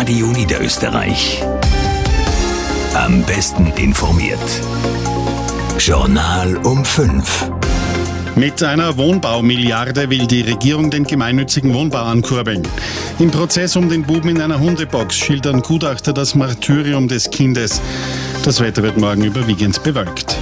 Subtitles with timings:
[0.00, 1.42] Radio Niederösterreich.
[2.94, 4.40] Am besten informiert.
[5.78, 7.50] Journal um 5.
[8.34, 12.66] Mit einer Wohnbaumilliarde will die Regierung den gemeinnützigen Wohnbau ankurbeln.
[13.18, 17.82] Im Prozess um den Buben in einer Hundebox schildern Gutachter das Martyrium des Kindes.
[18.42, 20.38] Das Wetter wird morgen überwiegend bewölkt.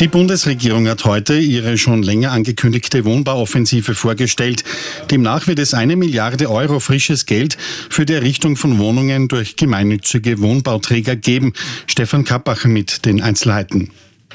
[0.00, 4.64] Die Bundesregierung hat heute ihre schon länger angekündigte Wohnbauoffensive vorgestellt.
[5.10, 7.58] Demnach wird es eine Milliarde Euro frisches Geld
[7.90, 11.52] für die Errichtung von Wohnungen durch gemeinnützige Wohnbauträger geben.
[11.86, 13.90] Stefan Kappacher mit den Einzelheiten.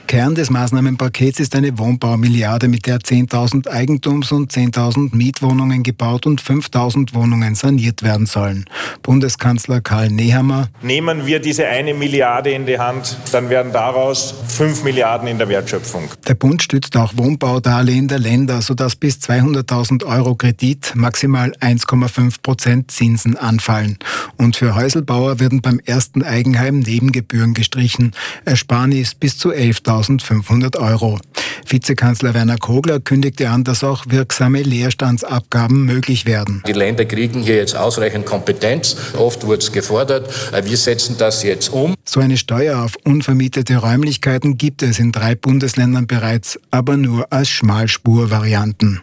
[0.07, 6.43] Kern des Maßnahmenpakets ist eine Wohnbaumilliarde, mit der 10.000 Eigentums- und 10.000 Mietwohnungen gebaut und
[6.43, 8.65] 5.000 Wohnungen saniert werden sollen.
[9.01, 10.69] Bundeskanzler Karl Nehammer.
[10.83, 15.49] Nehmen wir diese eine Milliarde in die Hand, dann werden daraus 5 Milliarden in der
[15.49, 16.03] Wertschöpfung.
[16.27, 22.91] Der Bund stützt auch Wohnbaudarlehen der Länder, sodass bis 200.000 Euro Kredit maximal 1,5 Prozent
[22.91, 23.97] Zinsen anfallen.
[24.37, 28.11] Und für Häuselbauer werden beim ersten Eigenheim Nebengebühren gestrichen.
[28.45, 31.19] Ersparnis bis zu 11.000 1500 Euro.
[31.67, 36.63] Vizekanzler Werner Kogler kündigte an, dass auch wirksame Leerstandsabgaben möglich werden.
[36.67, 38.95] Die Länder kriegen hier jetzt ausreichend Kompetenz.
[39.17, 40.29] Oft wurde es gefordert.
[40.63, 41.95] Wir setzen das jetzt um.
[42.03, 47.49] So eine Steuer auf unvermietete Räumlichkeiten gibt es in drei Bundesländern bereits, aber nur als
[47.49, 49.01] Schmalspurvarianten.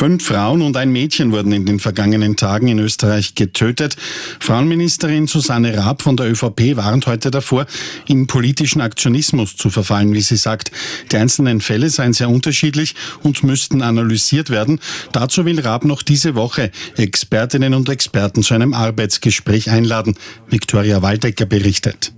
[0.00, 3.96] Fünf Frauen und ein Mädchen wurden in den vergangenen Tagen in Österreich getötet.
[4.40, 7.66] Frauenministerin Susanne Raab von der ÖVP warnt heute davor,
[8.06, 10.70] in politischen Aktionismus zu verfallen, wie sie sagt.
[11.12, 14.80] Die einzelnen Fälle seien sehr unterschiedlich und müssten analysiert werden.
[15.12, 20.14] Dazu will Raab noch diese Woche Expertinnen und Experten zu einem Arbeitsgespräch einladen.
[20.48, 22.14] Viktoria Waldecker berichtet.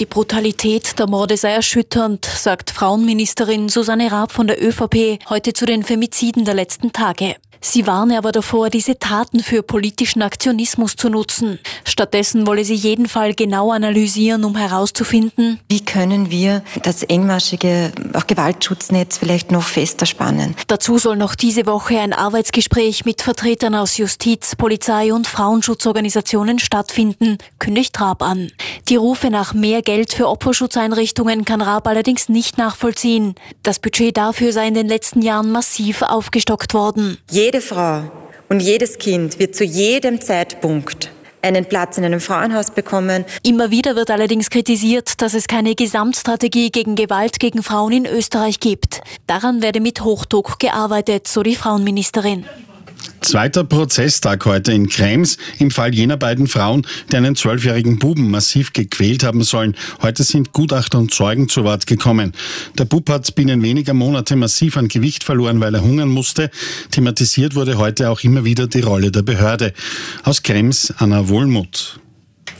[0.00, 5.66] Die Brutalität der Morde sei erschütternd, sagt Frauenministerin Susanne Raab von der ÖVP heute zu
[5.66, 7.34] den Femiziden der letzten Tage.
[7.60, 11.58] Sie warne aber davor, diese Taten für politischen Aktionismus zu nutzen.
[11.84, 18.26] Stattdessen wolle sie jeden Fall genau analysieren, um herauszufinden, wie können wir das engmaschige auch
[18.26, 20.54] Gewaltschutznetz vielleicht noch fester spannen.
[20.66, 27.38] Dazu soll noch diese Woche ein Arbeitsgespräch mit Vertretern aus Justiz, Polizei und Frauenschutzorganisationen stattfinden,
[27.58, 28.50] kündigt Raab an.
[28.88, 33.34] Die Rufe nach mehr Geld für Opferschutzeinrichtungen kann Raab allerdings nicht nachvollziehen.
[33.62, 37.18] Das Budget dafür sei in den letzten Jahren massiv aufgestockt worden.
[37.48, 38.02] Jede Frau
[38.50, 41.10] und jedes Kind wird zu jedem Zeitpunkt
[41.40, 43.24] einen Platz in einem Frauenhaus bekommen.
[43.42, 48.60] Immer wieder wird allerdings kritisiert, dass es keine Gesamtstrategie gegen Gewalt gegen Frauen in Österreich
[48.60, 49.00] gibt.
[49.26, 52.44] Daran werde mit Hochdruck gearbeitet, so die Frauenministerin.
[53.28, 58.72] Zweiter Prozesstag heute in Krems im Fall jener beiden Frauen, die einen zwölfjährigen Buben massiv
[58.72, 59.76] gequält haben sollen.
[60.00, 62.32] Heute sind Gutachter und Zeugen zu Wort gekommen.
[62.78, 66.50] Der Bub hat binnen weniger Monate massiv an Gewicht verloren, weil er hungern musste.
[66.90, 69.74] Thematisiert wurde heute auch immer wieder die Rolle der Behörde.
[70.24, 72.00] Aus Krems Anna Wohlmuth.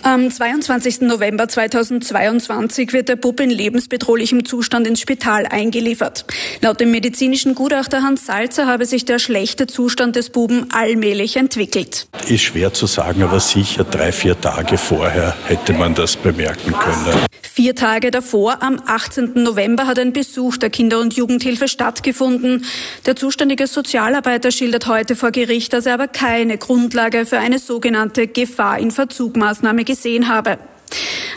[0.02, 1.00] Am 22.
[1.02, 6.24] November 2022 wird der Bub in lebensbedrohlichem Zustand ins Spital eingeliefert.
[6.60, 12.06] Laut dem medizinischen Gutachter Hans Salzer habe sich der schlechte Zustand des Buben allmählich entwickelt.
[12.28, 17.26] Ist schwer zu sagen, aber sicher drei, vier Tage vorher hätte man das bemerken können.
[17.42, 19.32] Vier Tage davor, am 18.
[19.42, 22.64] November, hat ein Besuch der Kinder- und Jugendhilfe stattgefunden.
[23.04, 28.28] Der zuständige Sozialarbeiter schildert heute vor Gericht, dass er aber keine Grundlage für eine sogenannte
[28.28, 30.58] Gefahr in Verzugmaßnahme gesehen habe.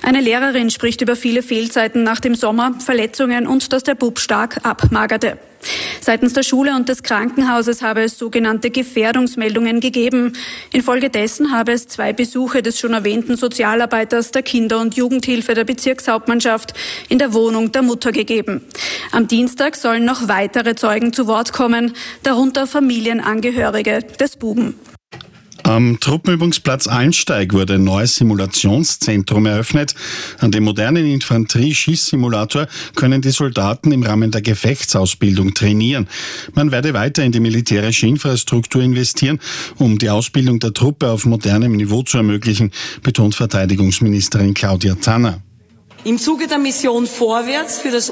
[0.04, 4.60] Eine Lehrerin spricht über viele Fehlzeiten nach dem Sommer, Verletzungen und dass der Bub stark
[4.64, 5.38] abmagerte.
[6.00, 10.34] Seitens der Schule und des Krankenhauses habe es sogenannte Gefährdungsmeldungen gegeben.
[10.74, 16.74] Infolgedessen habe es zwei Besuche des schon erwähnten Sozialarbeiters der Kinder- und Jugendhilfe der Bezirkshauptmannschaft
[17.10, 18.66] in der Wohnung der Mutter gegeben.
[19.12, 24.80] Am Dienstag sollen noch weitere Zeugen zu Wort kommen, darunter Familienangehörige des Buben.
[25.72, 29.96] Am Truppenübungsplatz Allensteig wurde ein neues Simulationszentrum eröffnet.
[30.40, 36.10] An dem modernen Infanterie-Schießsimulator können die Soldaten im Rahmen der Gefechtsausbildung trainieren.
[36.56, 39.40] Man werde weiter in die militärische Infrastruktur investieren,
[39.78, 42.72] um die Ausbildung der Truppe auf modernem Niveau zu ermöglichen,
[43.02, 45.42] betont Verteidigungsministerin Claudia Zanner.
[46.04, 48.12] Im Zuge der Mission Vorwärts für das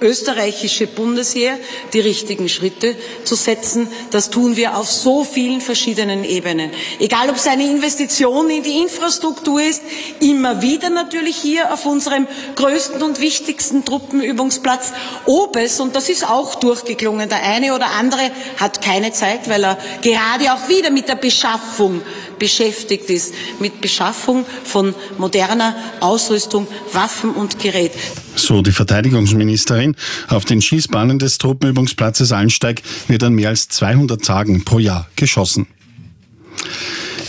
[0.00, 1.58] österreichische Bundesheer
[1.92, 3.88] die richtigen Schritte zu setzen.
[4.10, 6.70] Das tun wir auf so vielen verschiedenen Ebenen.
[6.98, 9.82] Egal, ob es eine Investition in die Infrastruktur ist,
[10.20, 14.92] immer wieder natürlich hier auf unserem größten und wichtigsten Truppenübungsplatz,
[15.26, 19.64] ob es, und das ist auch durchgeklungen, der eine oder andere hat keine Zeit, weil
[19.64, 22.02] er gerade auch wieder mit der Beschaffung
[22.38, 27.92] beschäftigt ist mit Beschaffung von moderner Ausrüstung, Waffen und Gerät.
[28.36, 29.96] So die Verteidigungsministerin.
[30.28, 35.66] Auf den Schießbahnen des Truppenübungsplatzes Allensteig wird an mehr als 200 Tagen pro Jahr geschossen.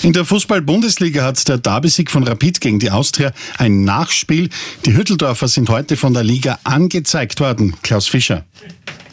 [0.01, 4.49] In der Fußball-Bundesliga hat der Derby-Sieg von Rapid gegen die Austria ein Nachspiel.
[4.85, 7.75] Die Hütteldorfer sind heute von der Liga angezeigt worden.
[7.83, 8.45] Klaus Fischer.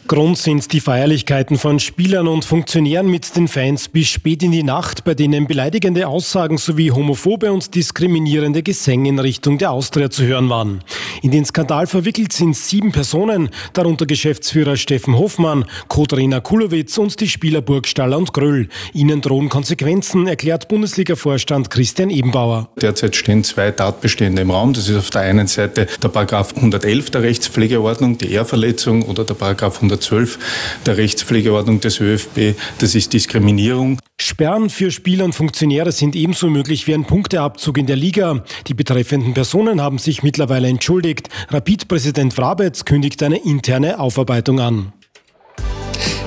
[0.09, 4.63] Grund sind die Feierlichkeiten von Spielern und Funktionären mit den Fans bis spät in die
[4.63, 10.25] Nacht, bei denen beleidigende Aussagen sowie homophobe und diskriminierende Gesänge in Richtung der Austria zu
[10.25, 10.85] hören waren.
[11.23, 17.29] In den Skandal verwickelt sind sieben Personen, darunter Geschäftsführer Steffen Hofmann, Co-Trainer Kulowitz und die
[17.29, 18.69] Spieler Burgstaller und Gröll.
[18.93, 22.69] Ihnen drohen Konsequenzen, erklärt Bundesliga-Vorstand Christian Ebenbauer.
[22.81, 24.73] Derzeit stehen zwei Tatbestände im Raum.
[24.73, 29.35] Das ist auf der einen Seite der Paragraph 111 der Rechtspflegeordnung, die Ehrverletzung oder der
[29.35, 30.39] Paragraph 112 112
[30.85, 32.55] der Rechtspflegeordnung des ÖFB.
[32.79, 33.99] Das ist Diskriminierung.
[34.21, 38.45] Sperren für Spieler und Funktionäre sind ebenso möglich wie ein Punkteabzug in der Liga.
[38.67, 41.29] Die betreffenden Personen haben sich mittlerweile entschuldigt.
[41.51, 44.93] Rapid-Präsident Vrabetz kündigt eine interne Aufarbeitung an.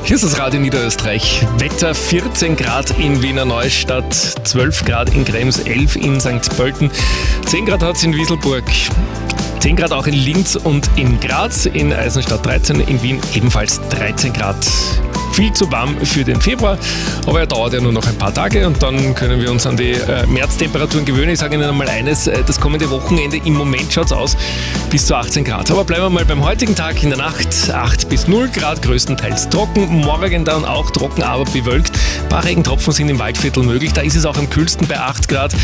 [0.03, 1.45] Hier ist das Radio Niederösterreich.
[1.59, 6.57] Wetter 14 Grad in Wiener Neustadt, 12 Grad in Krems, 11 in St.
[6.57, 6.89] Pölten,
[7.45, 8.63] 10 Grad hat es in Wieselburg.
[9.59, 14.31] 10 Grad auch in Linz und in Graz, in Eisenstadt 13, in Wien ebenfalls 13
[14.31, 14.55] Grad
[15.39, 16.77] viel zu warm für den Februar,
[17.25, 19.77] aber er dauert ja nur noch ein paar Tage und dann können wir uns an
[19.77, 21.29] die äh, Märztemperaturen gewöhnen.
[21.29, 24.35] Ich sage Ihnen einmal eines, äh, das kommende Wochenende im Moment schaut es aus
[24.89, 25.71] bis zu 18 Grad.
[25.71, 29.47] Aber bleiben wir mal beim heutigen Tag in der Nacht 8 bis 0 Grad, größtenteils
[29.47, 31.93] trocken, morgen dann auch trocken, aber bewölkt.
[32.23, 35.29] Ein paar Regentropfen sind im Waldviertel möglich, da ist es auch am kühlsten bei 8
[35.29, 35.55] Grad.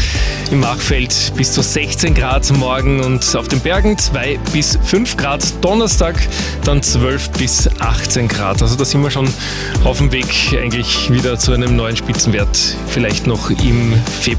[0.52, 5.44] Im Machfeld bis zu 16 Grad morgen und auf den Bergen 2 bis 5 Grad.
[5.62, 6.16] Donnerstag
[6.64, 8.62] dann 12 bis 18 Grad.
[8.62, 9.28] Also da sind wir schon
[9.84, 10.28] auf dem Weg
[10.60, 14.36] eigentlich wieder zu einem neuen Spitzenwert, vielleicht noch im Februar.